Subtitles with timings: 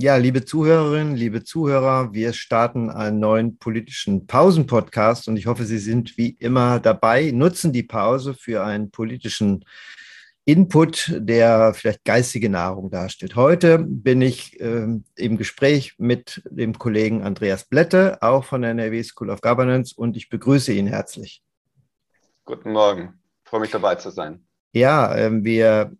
[0.00, 5.80] Ja, liebe Zuhörerinnen, liebe Zuhörer, wir starten einen neuen politischen Pausen-Podcast und ich hoffe, Sie
[5.80, 9.64] sind wie immer dabei, nutzen die Pause für einen politischen
[10.44, 13.34] Input, der vielleicht geistige Nahrung darstellt.
[13.34, 19.02] Heute bin ich äh, im Gespräch mit dem Kollegen Andreas Blätte, auch von der NRW
[19.02, 21.42] School of Governance, und ich begrüße ihn herzlich.
[22.44, 24.47] Guten Morgen, ich freue mich dabei zu sein.
[24.72, 25.92] Ja, ähm, wir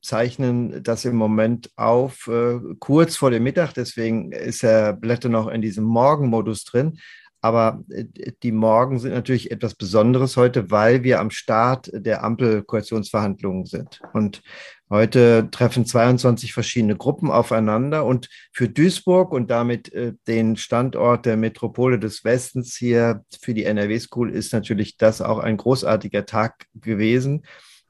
[0.00, 5.48] zeichnen das im Moment auf, äh, kurz vor dem Mittag, deswegen ist Herr Blätter noch
[5.48, 6.98] in diesem Morgenmodus drin.
[7.48, 8.04] Aber äh,
[8.42, 14.02] die Morgen sind natürlich etwas Besonderes heute, weil wir am Start der Ampelkoalitionsverhandlungen sind.
[14.12, 14.42] Und
[14.90, 18.04] heute treffen 22 verschiedene Gruppen aufeinander.
[18.04, 23.64] Und für Duisburg und damit äh, den Standort der Metropole des Westens hier für die
[23.64, 27.46] NRW School ist natürlich das auch ein großartiger Tag gewesen.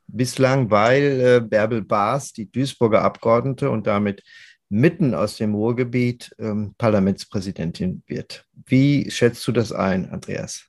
[0.07, 4.23] Bislang, weil äh, Bärbel Baas, die Duisburger Abgeordnete und damit
[4.69, 8.45] mitten aus dem Ruhrgebiet ähm, Parlamentspräsidentin wird.
[8.67, 10.65] Wie schätzt du das ein, Andreas?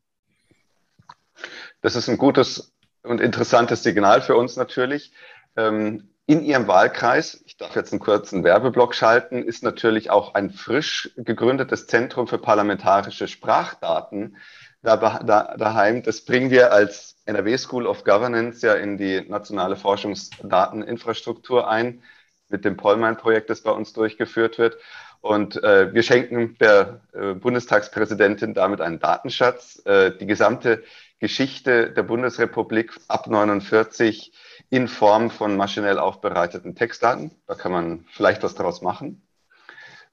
[1.81, 5.13] Das ist ein gutes und interessantes Signal für uns natürlich.
[5.55, 10.51] Ähm, in Ihrem Wahlkreis, ich darf jetzt einen kurzen Werbeblock schalten, ist natürlich auch ein
[10.51, 14.37] frisch gegründetes Zentrum für parlamentarische Sprachdaten
[14.83, 16.03] da, da, daheim.
[16.03, 22.03] Das bringen wir als NRW School of Governance ja in die nationale Forschungsdateninfrastruktur ein
[22.49, 24.77] mit dem Pollmein-Projekt, das bei uns durchgeführt wird.
[25.21, 29.81] Und äh, wir schenken der äh, Bundestagspräsidentin damit einen Datenschatz.
[29.85, 30.83] Äh, die gesamte
[31.19, 34.31] Geschichte der Bundesrepublik ab 49
[34.69, 37.31] in Form von maschinell aufbereiteten Textdaten.
[37.47, 39.27] Da kann man vielleicht was daraus machen.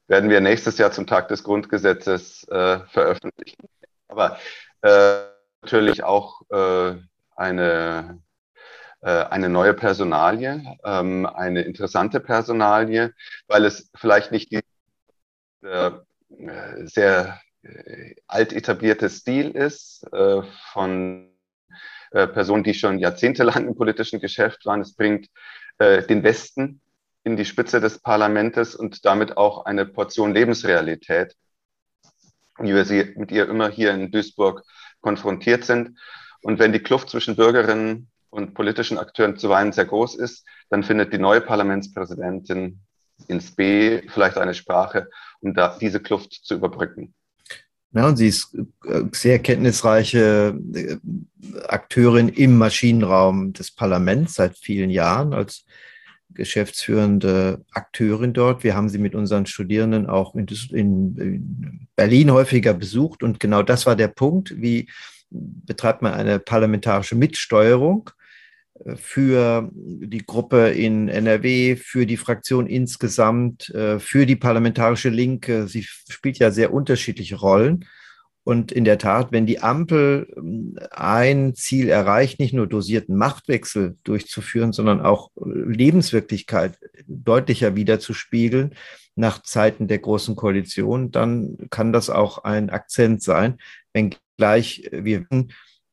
[0.07, 3.67] Werden wir nächstes Jahr zum Tag des Grundgesetzes äh, veröffentlichen.
[4.09, 4.37] Aber
[4.81, 5.23] äh,
[5.61, 6.95] natürlich auch äh,
[7.35, 8.19] eine
[9.01, 13.13] eine neue Personalie, ähm, eine interessante Personalie,
[13.47, 14.61] weil es vielleicht nicht die
[15.61, 15.91] äh,
[16.85, 20.05] sehr äh, alt etablierte Stil ist
[20.73, 21.31] von
[22.11, 24.79] Personen, die schon jahrzehntelang im politischen Geschäft waren.
[24.79, 25.29] Es bringt
[25.79, 26.79] den Westen
[27.23, 31.35] in die Spitze des Parlaments und damit auch eine Portion Lebensrealität,
[32.59, 34.63] wie wir sie mit ihr immer hier in Duisburg
[35.01, 35.99] konfrontiert sind.
[36.41, 41.11] Und wenn die Kluft zwischen Bürgerinnen und politischen Akteuren zuweilen sehr groß ist, dann findet
[41.11, 42.79] die neue Parlamentspräsidentin
[43.27, 45.09] ins B vielleicht eine Sprache,
[45.41, 47.13] um da diese Kluft zu überbrücken.
[47.91, 48.55] Ja, und sie ist
[48.85, 50.97] äh, sehr kenntnisreiche äh,
[51.67, 55.65] Akteurin im Maschinenraum des Parlaments seit vielen Jahren als
[56.29, 58.63] geschäftsführende Akteurin dort.
[58.63, 63.95] Wir haben sie mit unseren Studierenden auch in, Berlin häufiger besucht und genau das war
[63.95, 64.87] der Punkt, wie
[65.31, 68.11] betreibt man eine parlamentarische Mitsteuerung
[68.95, 75.67] für die Gruppe in NRW, für die Fraktion insgesamt, äh, für die parlamentarische Linke.
[75.67, 77.85] Sie spielt ja sehr unterschiedliche Rollen.
[78.43, 83.97] Und in der Tat, wenn die Ampel ähm, ein Ziel erreicht, nicht nur dosierten Machtwechsel
[84.05, 88.75] durchzuführen, sondern auch Lebenswirklichkeit deutlicher wiederzuspiegeln
[89.15, 93.57] nach Zeiten der Großen Koalition, dann kann das auch ein Akzent sein,
[93.91, 95.25] wenngleich wir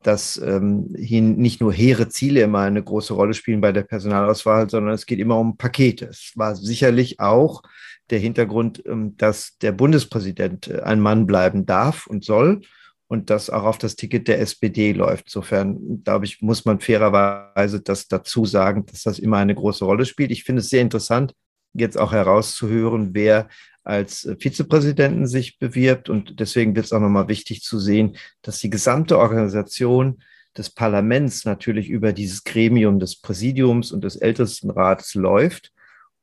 [0.04, 4.69] dass ähm, hier nicht nur hehre Ziele immer eine große Rolle spielen bei der Personalauswahl,
[4.69, 6.06] sondern es geht immer um Pakete.
[6.06, 7.62] Es war sicherlich auch
[8.10, 12.60] der Hintergrund, ähm, dass der Bundespräsident äh, ein Mann bleiben darf und soll
[13.06, 15.26] und das auch auf das Ticket der SPD läuft.
[15.28, 20.04] Insofern, glaube ich, muss man fairerweise das dazu sagen, dass das immer eine große Rolle
[20.04, 20.31] spielt.
[20.31, 21.34] Ich finde es sehr interessant,
[21.74, 23.48] jetzt auch herauszuhören, wer
[23.82, 26.08] als Vizepräsidenten sich bewirbt.
[26.08, 30.22] Und deswegen wird es auch nochmal wichtig zu sehen, dass die gesamte Organisation
[30.56, 35.72] des Parlaments natürlich über dieses Gremium des Präsidiums und des Ältestenrats läuft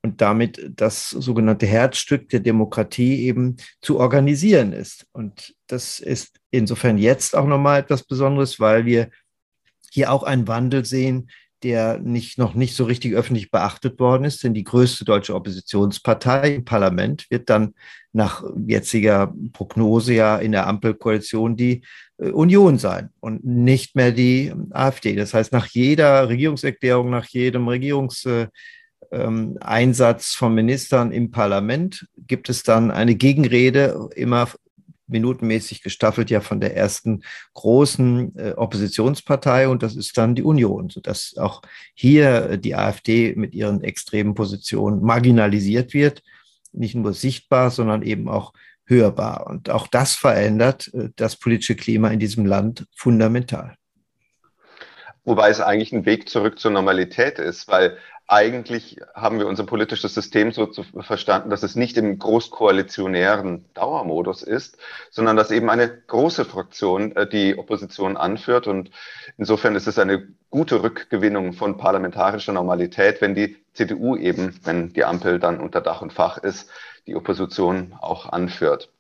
[0.04, 5.06] und damit das sogenannte Herzstück der Demokratie eben zu organisieren ist.
[5.12, 9.10] Und das ist insofern jetzt auch nochmal etwas Besonderes, weil wir
[9.92, 11.30] hier auch einen Wandel sehen,
[11.64, 16.56] der nicht, noch nicht so richtig öffentlich beachtet worden ist, denn die größte deutsche Oppositionspartei
[16.56, 17.74] im Parlament wird dann
[18.14, 21.84] nach jetziger Prognose ja in der Ampelkoalition die
[22.18, 25.16] äh, Union sein und nicht mehr die AfD.
[25.16, 28.52] Das heißt, nach jeder Regierungserklärung, nach jedem Regierungseinsatz
[29.12, 34.48] ähm, von Ministern im Parlament gibt es dann eine Gegenrede immer
[35.12, 37.24] minutenmäßig gestaffelt ja von der ersten
[37.54, 41.62] großen äh, Oppositionspartei und das ist dann die Union, sodass auch
[41.94, 46.24] hier äh, die AfD mit ihren extremen Positionen marginalisiert wird,
[46.72, 48.54] nicht nur sichtbar, sondern eben auch
[48.86, 49.48] hörbar.
[49.48, 53.76] Und auch das verändert äh, das politische Klima in diesem Land fundamental.
[55.24, 60.14] Wobei es eigentlich ein Weg zurück zur Normalität ist, weil eigentlich haben wir unser politisches
[60.14, 60.72] System so
[61.02, 64.78] verstanden, dass es nicht im großkoalitionären Dauermodus ist,
[65.10, 68.68] sondern dass eben eine große Fraktion äh, die Opposition anführt.
[68.68, 68.92] Und
[69.38, 75.04] insofern ist es eine gute Rückgewinnung von parlamentarischer Normalität, wenn die CDU eben, wenn die
[75.04, 76.70] Ampel dann unter Dach und Fach ist,
[77.08, 78.92] die Opposition auch anführt.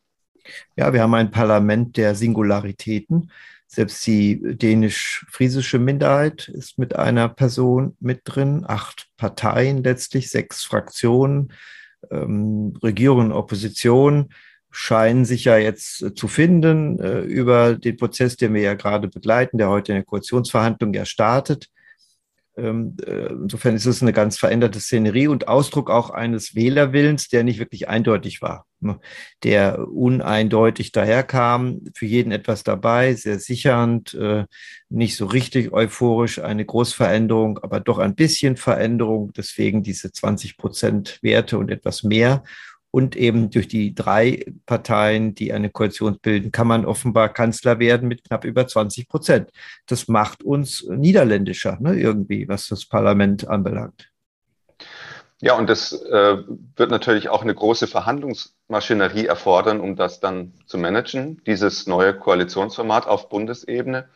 [0.75, 3.31] Ja, wir haben ein Parlament der Singularitäten.
[3.73, 11.53] Selbst die dänisch-friesische Minderheit ist mit einer Person mit drin, acht Parteien letztlich, sechs Fraktionen,
[12.11, 14.33] ähm, Regierung und Opposition
[14.71, 19.57] scheinen sich ja jetzt zu finden äh, über den Prozess, den wir ja gerade begleiten,
[19.57, 21.67] der heute in der Koalitionsverhandlung ja startet.
[22.57, 27.43] Ähm, äh, insofern ist es eine ganz veränderte Szenerie und Ausdruck auch eines Wählerwillens, der
[27.43, 28.99] nicht wirklich eindeutig war, ne?
[29.43, 34.45] der uneindeutig daherkam, für jeden etwas dabei, sehr sichernd, äh,
[34.89, 41.19] nicht so richtig euphorisch, eine Großveränderung, aber doch ein bisschen Veränderung, deswegen diese 20 Prozent
[41.21, 42.43] Werte und etwas mehr
[42.91, 48.07] und eben durch die drei Parteien, die eine Koalition bilden, kann man offenbar Kanzler werden
[48.07, 49.49] mit knapp über 20 Prozent.
[49.87, 54.11] Das macht uns niederländischer, ne, irgendwie, was das Parlament anbelangt.
[55.39, 56.37] Ja, und das äh,
[56.75, 63.07] wird natürlich auch eine große Verhandlungsmaschinerie erfordern, um das dann zu managen, dieses neue Koalitionsformat
[63.07, 64.07] auf Bundesebene.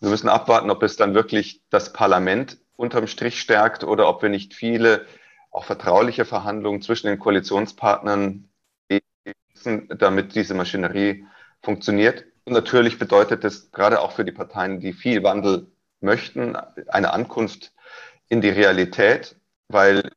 [0.00, 4.28] Wir müssen abwarten, ob es dann wirklich das Parlament unterm Strich stärkt oder ob wir
[4.28, 5.06] nicht viele
[5.52, 8.48] auch vertrauliche Verhandlungen zwischen den Koalitionspartnern
[9.88, 11.24] damit diese Maschinerie
[11.62, 12.24] funktioniert.
[12.44, 15.70] Und natürlich bedeutet das gerade auch für die Parteien, die viel Wandel
[16.00, 17.72] möchten, eine Ankunft
[18.28, 19.36] in die Realität,
[19.68, 20.10] weil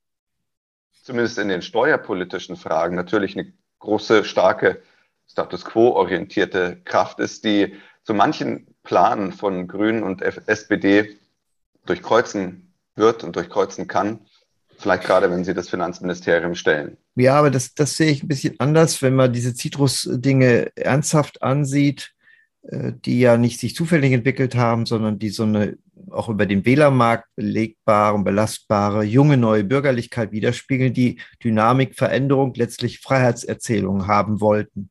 [1.04, 4.82] zumindest in den steuerpolitischen Fragen natürlich eine große, starke
[5.28, 11.18] Status quo-orientierte Kraft ist, die zu manchen Planen von Grünen und SPD
[11.86, 14.26] durchkreuzen wird und durchkreuzen kann.
[14.78, 16.98] Vielleicht gerade, wenn Sie das Finanzministerium stellen.
[17.16, 22.12] Ja, aber das, das sehe ich ein bisschen anders, wenn man diese Citrus-Dinge ernsthaft ansieht,
[22.64, 25.78] äh, die ja nicht sich zufällig entwickelt haben, sondern die so eine
[26.12, 33.00] auch über den Wählermarkt belegbare und belastbare junge neue Bürgerlichkeit widerspiegeln, die Dynamik, Veränderung, letztlich
[33.00, 34.90] Freiheitserzählung haben wollten.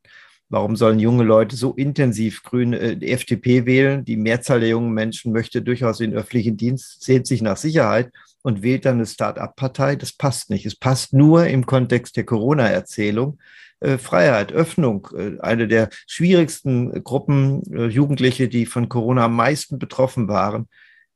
[0.49, 4.05] Warum sollen junge Leute so intensiv grüne äh, FDP wählen?
[4.05, 8.11] Die Mehrzahl der jungen Menschen möchte durchaus in öffentlichen Dienst, sehnt sich nach Sicherheit
[8.43, 9.95] und wählt dann eine Start-up-Partei.
[9.95, 10.65] Das passt nicht.
[10.65, 13.39] Es passt nur im Kontext der Corona-Erzählung.
[13.79, 19.79] Äh, Freiheit, Öffnung, äh, eine der schwierigsten Gruppen äh, Jugendliche, die von Corona am meisten
[19.79, 20.67] betroffen waren,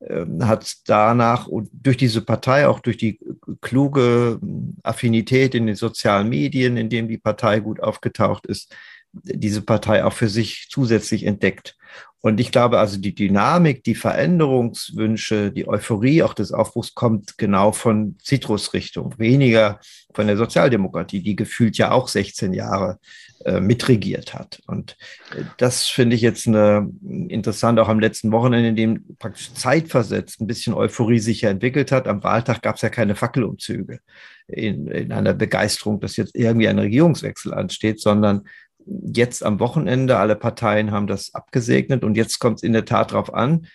[0.01, 3.19] ähm, hat danach und durch diese Partei, auch durch die
[3.61, 4.39] kluge
[4.83, 8.75] Affinität in den sozialen Medien, in dem die Partei gut aufgetaucht ist,
[9.11, 11.75] diese Partei auch für sich zusätzlich entdeckt.
[12.21, 17.71] Und ich glaube also, die Dynamik, die Veränderungswünsche, die Euphorie auch des Aufbruchs kommt genau
[17.71, 19.79] von Citrus-Richtung, weniger
[20.13, 22.99] von der Sozialdemokratie, die gefühlt ja auch 16 Jahre
[23.45, 24.59] äh, mitregiert hat.
[24.67, 24.97] Und
[25.33, 26.91] äh, das finde ich jetzt eine,
[27.29, 31.93] interessant, auch am letzten Wochenende, in dem praktisch zeitversetzt ein bisschen Euphorie sich ja entwickelt
[31.93, 32.09] hat.
[32.09, 34.01] Am Wahltag gab es ja keine Fackelumzüge
[34.47, 38.41] in, in einer Begeisterung, dass jetzt irgendwie ein Regierungswechsel ansteht, sondern
[38.89, 43.11] jetzt am Wochenende, alle Parteien haben das abgesegnet und jetzt kommt es in der Tat
[43.11, 43.67] darauf an,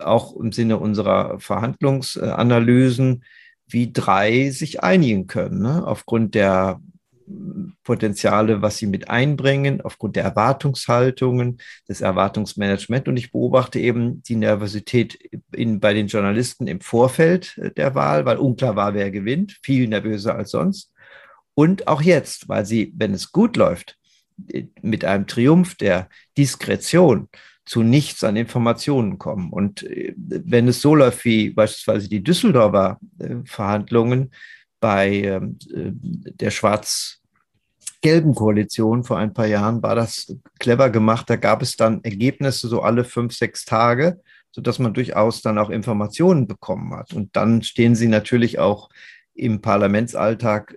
[0.00, 3.24] auch im Sinne unserer Verhandlungsanalysen,
[3.66, 5.86] wie drei sich einigen können, ne?
[5.86, 6.80] aufgrund der
[7.84, 11.58] Potenziale, was sie mit einbringen, aufgrund der Erwartungshaltungen,
[11.88, 13.08] des Erwartungsmanagements.
[13.08, 15.18] Und ich beobachte eben die Nervosität
[15.52, 20.34] in, bei den Journalisten im Vorfeld der Wahl, weil unklar war, wer gewinnt, viel nervöser
[20.34, 20.92] als sonst.
[21.54, 23.96] Und auch jetzt, weil sie, wenn es gut läuft,
[24.82, 27.28] mit einem Triumph der Diskretion
[27.64, 29.50] zu nichts an Informationen kommen.
[29.50, 34.32] Und äh, wenn es so läuft wie beispielsweise die Düsseldorfer äh, Verhandlungen
[34.80, 41.30] bei ähm, äh, der schwarz-gelben Koalition vor ein paar Jahren, war das clever gemacht.
[41.30, 45.70] Da gab es dann Ergebnisse so alle fünf, sechs Tage, sodass man durchaus dann auch
[45.70, 47.14] Informationen bekommen hat.
[47.14, 48.90] Und dann stehen sie natürlich auch
[49.34, 50.76] im Parlamentsalltag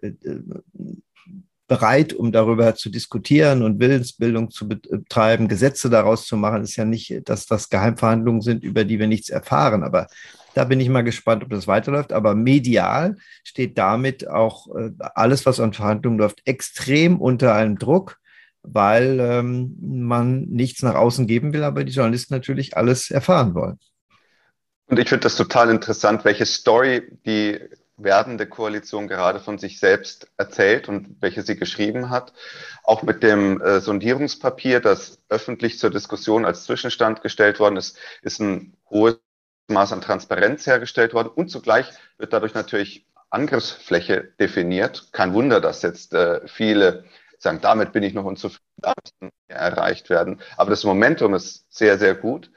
[1.67, 6.63] bereit, um darüber zu diskutieren und Willensbildung zu betreiben, Gesetze daraus zu machen.
[6.63, 9.83] Ist ja nicht, dass das Geheimverhandlungen sind, über die wir nichts erfahren.
[9.83, 10.07] Aber
[10.53, 12.13] da bin ich mal gespannt, ob das weiterläuft.
[12.13, 18.17] Aber medial steht damit auch äh, alles, was an Verhandlungen läuft, extrem unter einem Druck,
[18.63, 23.77] weil ähm, man nichts nach außen geben will, aber die Journalisten natürlich alles erfahren wollen.
[24.88, 27.59] Und ich finde das total interessant, welche Story die
[27.97, 32.33] werdende Koalition gerade von sich selbst erzählt und welche sie geschrieben hat.
[32.83, 38.39] Auch mit dem äh, Sondierungspapier, das öffentlich zur Diskussion als Zwischenstand gestellt worden ist, ist
[38.39, 39.19] ein hohes
[39.67, 41.87] Maß an Transparenz hergestellt worden und zugleich
[42.17, 45.09] wird dadurch natürlich Angriffsfläche definiert.
[45.11, 47.03] Kein Wunder, dass jetzt äh, viele
[47.39, 49.13] sagen, damit bin ich noch unzufrieden, damit
[49.48, 50.41] erreicht werden.
[50.56, 52.51] Aber das Momentum ist sehr, sehr gut.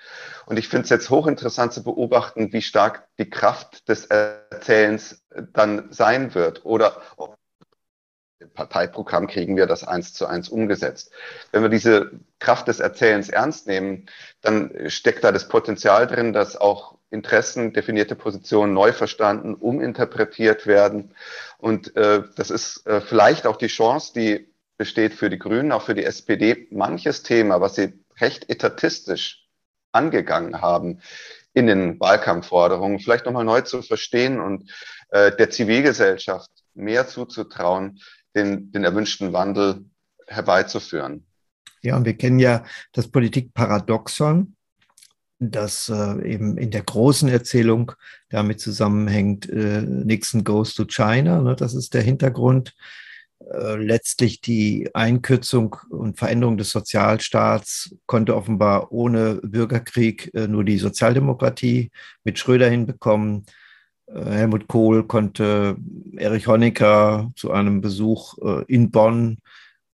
[0.46, 5.22] Und ich finde es jetzt hochinteressant zu beobachten, wie stark die Kraft des Erzählens
[5.52, 7.36] dann sein wird oder ob
[8.40, 11.12] im Parteiprogramm kriegen wir das eins zu eins umgesetzt.
[11.52, 14.06] Wenn wir diese Kraft des Erzählens ernst nehmen,
[14.40, 21.14] dann steckt da das Potenzial drin, dass auch Interessen, definierte Positionen neu verstanden, uminterpretiert werden.
[21.58, 24.49] Und äh, das ist äh, vielleicht auch die Chance, die
[24.80, 29.46] besteht für die Grünen, auch für die SPD, manches Thema, was sie recht etatistisch
[29.92, 31.02] angegangen haben
[31.52, 34.72] in den Wahlkampfforderungen, vielleicht nochmal neu zu verstehen und
[35.10, 38.00] äh, der Zivilgesellschaft mehr zuzutrauen,
[38.34, 39.84] den, den erwünschten Wandel
[40.26, 41.26] herbeizuführen.
[41.82, 44.56] Ja, und wir kennen ja das Politikparadoxon,
[45.40, 47.92] das äh, eben in der großen Erzählung
[48.30, 51.42] damit zusammenhängt, äh, Nixon goes to China.
[51.42, 52.74] Ne, das ist der Hintergrund.
[53.52, 60.78] Äh, letztlich die Einkürzung und Veränderung des Sozialstaats konnte offenbar ohne Bürgerkrieg äh, nur die
[60.78, 61.90] Sozialdemokratie
[62.22, 63.46] mit Schröder hinbekommen.
[64.06, 65.76] Äh, Helmut Kohl konnte
[66.16, 69.38] Erich Honecker zu einem Besuch äh, in Bonn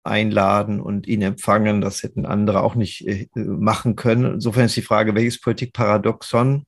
[0.05, 1.81] einladen und ihn empfangen.
[1.81, 4.35] Das hätten andere auch nicht äh, machen können.
[4.35, 6.65] Insofern ist die Frage, welches Politikparadoxon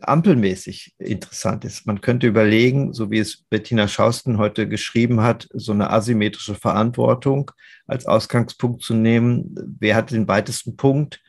[0.00, 1.86] ampelmäßig interessant ist.
[1.86, 7.50] Man könnte überlegen, so wie es Bettina Schausten heute geschrieben hat, so eine asymmetrische Verantwortung
[7.86, 9.54] als Ausgangspunkt zu nehmen.
[9.78, 11.20] Wer hat den weitesten Punkt,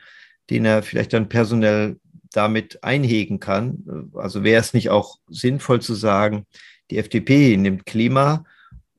[0.50, 1.98] den er vielleicht dann personell
[2.32, 4.10] damit einhegen kann?
[4.14, 6.46] Also wäre es nicht auch sinnvoll zu sagen,
[6.90, 8.44] die FDP nimmt Klima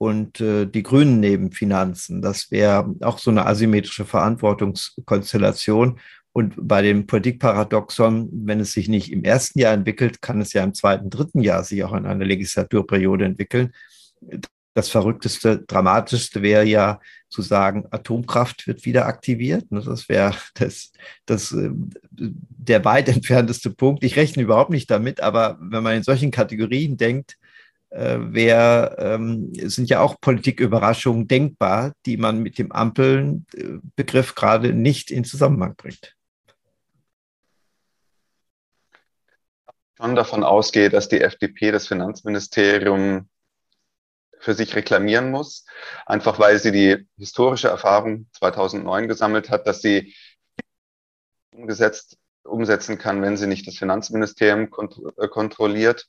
[0.04, 2.22] und äh, die Grünen nehmen Finanzen.
[2.22, 5.98] Das wäre auch so eine asymmetrische Verantwortungskonstellation.
[6.34, 10.62] Und bei dem Politikparadoxon, wenn es sich nicht im ersten Jahr entwickelt, kann es ja
[10.62, 13.72] im zweiten, dritten Jahr sich auch in einer Legislaturperiode entwickeln.
[14.74, 19.64] Das Verrückteste, Dramatischste wäre ja zu sagen, Atomkraft wird wieder aktiviert.
[19.70, 20.92] Das wäre das,
[21.26, 21.70] das, äh,
[22.12, 24.04] der weit entfernteste Punkt.
[24.04, 27.38] Ich rechne überhaupt nicht damit, aber wenn man in solchen Kategorien denkt,
[27.94, 35.12] äh, wär, ähm, sind ja auch Politiküberraschungen denkbar, die man mit dem Ampelbegriff gerade nicht
[35.12, 36.16] in Zusammenhang bringt.
[39.98, 43.30] Schon davon ausgehe, dass die FDP das Finanzministerium
[44.40, 45.66] für sich reklamieren muss,
[46.06, 50.16] einfach weil sie die historische Erfahrung 2009 gesammelt hat, dass sie
[51.56, 56.08] umgesetzt, umsetzen kann, wenn sie nicht das Finanzministerium kont äh, kontrolliert.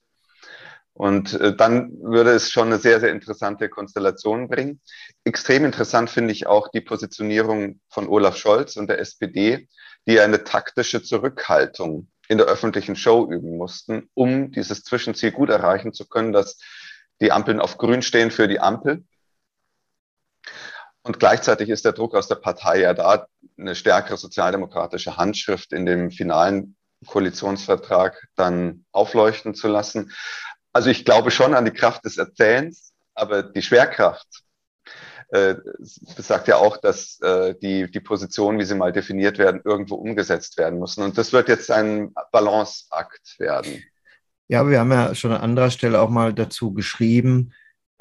[0.94, 4.80] Und äh, dann würde es schon eine sehr, sehr interessante Konstellation bringen.
[5.24, 9.68] Extrem interessant finde ich auch die Positionierung von Olaf Scholz und der SPD,
[10.06, 15.92] die eine taktische Zurückhaltung in der öffentlichen Show üben mussten, um dieses Zwischenziel gut erreichen
[15.92, 16.58] zu können, dass
[17.20, 19.04] die Ampeln auf Grün stehen für die Ampel.
[21.02, 23.26] Und gleichzeitig ist der Druck aus der Partei ja da,
[23.58, 30.12] eine stärkere sozialdemokratische Handschrift in dem finalen Koalitionsvertrag dann aufleuchten zu lassen.
[30.74, 34.26] Also ich glaube schon an die Kraft des Erzählens, aber die Schwerkraft
[35.28, 35.54] äh,
[36.16, 40.58] besagt ja auch, dass äh, die, die Positionen, wie sie mal definiert werden, irgendwo umgesetzt
[40.58, 41.04] werden müssen.
[41.04, 43.84] Und das wird jetzt ein Balanceakt werden.
[44.48, 47.54] Ja, wir haben ja schon an anderer Stelle auch mal dazu geschrieben,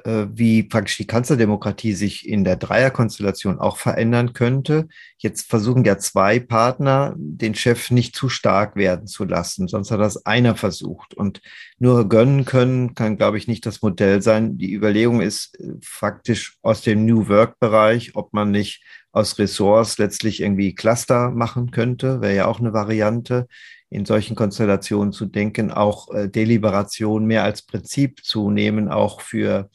[0.06, 4.88] wie praktisch die Kanzlerdemokratie sich in der Dreierkonstellation auch verändern könnte.
[5.18, 9.68] Jetzt versuchen ja zwei Partner, den Chef nicht zu stark werden zu lassen.
[9.68, 11.14] Sonst hat das einer versucht.
[11.14, 11.42] Und
[11.80, 14.58] nur gönnen können kann, glaube ich, nicht das Modell sein.
[14.58, 18.84] Die Überlegung ist äh, faktisch aus dem New Work-Bereich, ob man nicht
[19.14, 23.48] aus Ressorts letztlich irgendwie Cluster machen könnte, wäre ja auch eine Variante
[23.90, 29.70] in solchen Konstellationen zu denken, auch äh, Deliberation mehr als Prinzip zu nehmen, auch für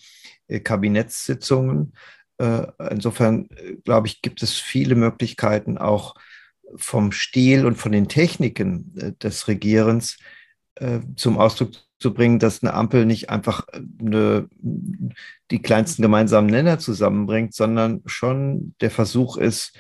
[0.48, 1.94] äh, Kabinettssitzungen.
[2.38, 6.14] Äh, insofern, äh, glaube ich, gibt es viele Möglichkeiten, auch
[6.74, 10.18] vom Stil und von den Techniken äh, des Regierens
[10.74, 13.66] äh, zum Ausdruck zu bringen, dass eine Ampel nicht einfach
[14.00, 14.48] eine,
[15.50, 19.76] die kleinsten gemeinsamen Nenner zusammenbringt, sondern schon der Versuch ist,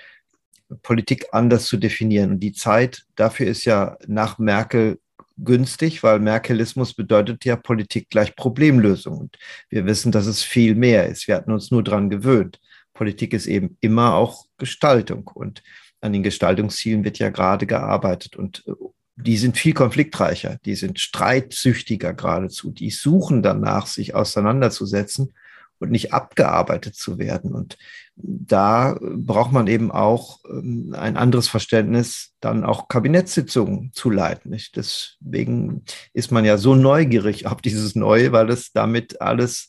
[0.82, 2.32] Politik anders zu definieren.
[2.32, 4.98] Und die Zeit dafür ist ja nach Merkel
[5.38, 9.18] günstig, weil Merkelismus bedeutet ja Politik gleich Problemlösung.
[9.18, 9.38] Und
[9.70, 11.28] wir wissen, dass es viel mehr ist.
[11.28, 12.60] Wir hatten uns nur dran gewöhnt.
[12.92, 15.30] Politik ist eben immer auch Gestaltung.
[15.32, 15.62] Und
[16.00, 18.36] an den Gestaltungszielen wird ja gerade gearbeitet.
[18.36, 18.72] Und äh,
[19.20, 25.32] die sind viel konfliktreicher, die sind streitsüchtiger geradezu, die suchen danach, sich auseinanderzusetzen
[25.80, 27.52] und nicht abgearbeitet zu werden.
[27.52, 27.78] Und
[28.16, 34.56] da braucht man eben auch ähm, ein anderes Verständnis, dann auch Kabinettssitzungen zu leiten.
[34.74, 39.68] Deswegen ist man ja so neugierig auf dieses Neue, weil es damit alles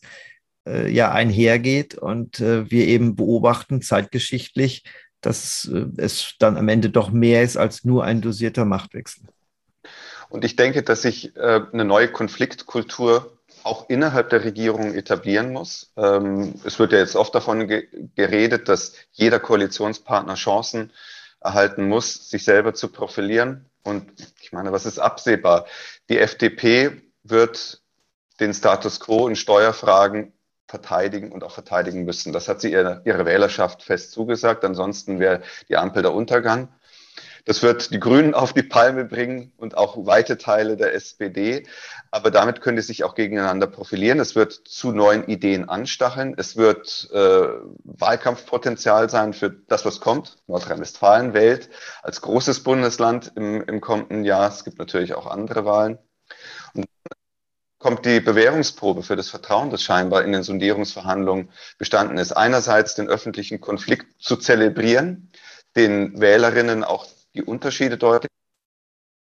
[0.68, 4.84] äh, ja einhergeht und äh, wir eben beobachten zeitgeschichtlich,
[5.22, 9.26] dass äh, es dann am Ende doch mehr ist als nur ein dosierter Machtwechsel.
[10.30, 15.92] Und ich denke, dass sich äh, eine neue Konfliktkultur auch innerhalb der Regierung etablieren muss.
[15.98, 20.92] Ähm, es wird ja jetzt oft davon ge geredet, dass jeder Koalitionspartner Chancen
[21.42, 23.66] erhalten muss, sich selber zu profilieren.
[23.84, 24.10] Und
[24.42, 25.66] ich meine, was ist absehbar?
[26.10, 27.82] Die FDP wird
[28.40, 30.34] den Status quo in Steuerfragen
[30.68, 32.32] verteidigen und auch verteidigen müssen.
[32.32, 34.64] Das hat sie ihrer, ihrer Wählerschaft fest zugesagt.
[34.64, 36.70] Ansonsten wäre die Ampel der Untergang.
[37.46, 41.66] Das wird die Grünen auf die Palme bringen und auch weite Teile der SPD.
[42.12, 44.20] Aber damit können die sich auch gegeneinander profilieren.
[44.20, 46.34] Es wird zu neuen Ideen anstacheln.
[46.38, 47.48] Es wird äh,
[47.84, 50.38] Wahlkampfpotenzial sein für das, was kommt.
[50.48, 51.70] Nordrhein-Westfalen wählt
[52.02, 54.50] als großes Bundesland im, im kommenden Jahr.
[54.50, 56.00] Es gibt natürlich auch andere Wahlen.
[56.74, 56.86] Und
[57.80, 62.34] kommt die Bewährungsprobe für das Vertrauen, das scheinbar in den Sondierungsverhandlungen bestanden ist.
[62.34, 65.32] Einerseits den öffentlichen Konflikt zu zelebrieren,
[65.76, 68.32] den Wählerinnen auch die Unterschiede deutlich,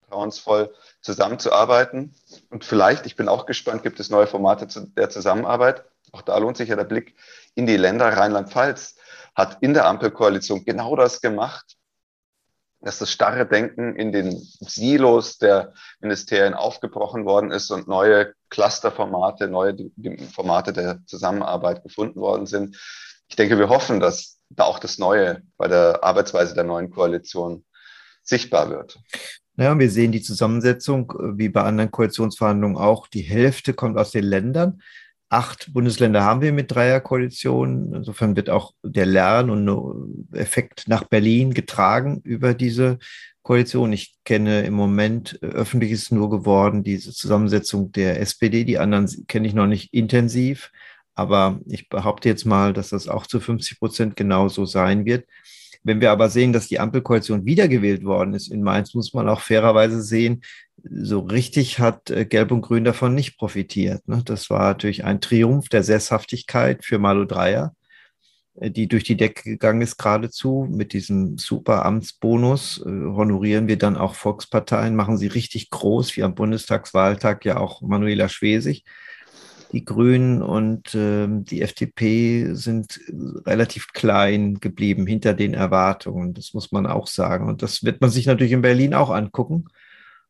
[0.09, 2.15] vertrauensvoll zusammenzuarbeiten.
[2.51, 5.85] Und vielleicht, ich bin auch gespannt, gibt es neue Formate der Zusammenarbeit.
[6.13, 7.15] Auch da lohnt sich ja der Blick
[7.55, 8.09] in die Länder.
[8.09, 8.97] Rheinland-Pfalz
[9.35, 11.77] hat in der Ampelkoalition genau das gemacht,
[12.81, 19.49] dass das starre Denken in den Silos der Ministerien aufgebrochen worden ist und neue Clusterformate,
[19.49, 19.77] neue
[20.33, 22.77] Formate der Zusammenarbeit gefunden worden sind.
[23.29, 27.65] Ich denke, wir hoffen, dass da auch das Neue bei der Arbeitsweise der neuen Koalition
[28.29, 29.01] sichtbar wird.
[29.57, 33.09] Ja, wir sehen die Zusammensetzung äh, wie bei anderen Koalitionsverhandlungen auch.
[33.09, 34.81] Die Hälfte kommt aus den Ländern.
[35.31, 37.93] Acht Bundesländer haben wir mit Dreierkoalitionen.
[37.93, 42.99] Insofern wird auch der Lern- und Effekt nach Berlin getragen über diese
[43.43, 43.93] Koalition.
[43.93, 48.65] Ich kenne im Moment, äh, öffentlich ist nur geworden, diese Zusammensetzung der SPD.
[48.65, 50.71] Die anderen kenne ich noch nicht intensiv.
[51.15, 55.27] Aber ich behaupte jetzt mal, dass das auch zu 50 Prozent genauso sein wird.
[55.89, 59.41] Wenn wir aber sehen, dass die Ampelkoalition wiedergewählt worden ist in Mainz, muss man auch
[59.41, 60.43] fairerweise sehen,
[60.83, 64.07] so richtig hat äh, Gelb und Grün davon nicht profitiert.
[64.07, 64.23] Ne?
[64.23, 67.75] Das war natürlich ein Triumph der Sesshaftigkeit für Malu Dreyer,
[68.57, 70.69] äh, die durch die Decke gegangen ist geradezu.
[70.71, 76.23] Mit diesem super Amtsbonus äh, honorieren wir dann auch Volksparteien, machen sie richtig groß, wie
[76.23, 78.85] am Bundestagswahltag ja auch Manuela Schwesig
[79.73, 83.01] die Grünen und äh, die FDP sind
[83.47, 86.35] relativ klein geblieben hinter den Erwartungen.
[86.35, 87.49] Das muss man auch sagen.
[87.49, 89.67] Und das wird man sich natürlich in Berlin auch angucken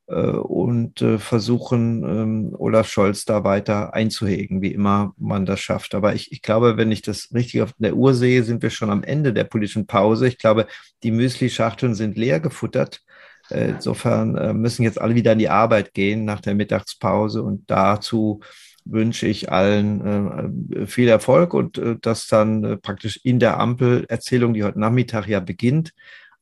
[0.08, 5.94] äh, und äh, versuchen, ähm, Olaf Scholz da weiter einzuhegen, wie immer man das schafft.
[5.94, 8.90] Aber ich, ich glaube, wenn ich das richtig auf der Uhr sehe, sind wir schon
[8.90, 10.26] am Ende der politischen Pause.
[10.28, 10.66] Ich glaube,
[11.02, 13.02] die Müsli-Schachteln sind leer gefuttert.
[13.50, 17.70] Äh, insofern äh, müssen jetzt alle wieder in die Arbeit gehen nach der Mittagspause und
[17.70, 18.40] dazu
[18.90, 24.54] wünsche ich allen äh, viel Erfolg und äh, dass dann äh, praktisch in der Ampelerzählung,
[24.54, 25.92] die heute Nachmittag ja beginnt,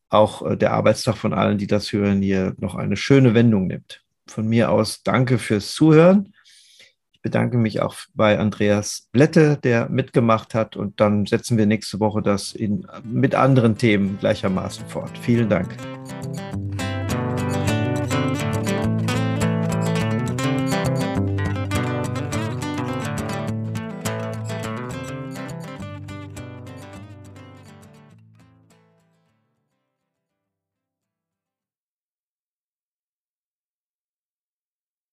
[0.08, 4.02] auch äh, der Arbeitstag von allen, die das hören, hier noch eine schöne Wendung nimmt.
[4.26, 6.32] Von mir aus danke fürs Zuhören.
[7.12, 11.98] Ich bedanke mich auch bei Andreas Blätte, der mitgemacht hat und dann setzen wir nächste
[11.98, 15.18] Woche das in, mit anderen Themen gleichermaßen fort.
[15.18, 15.76] Vielen Dank.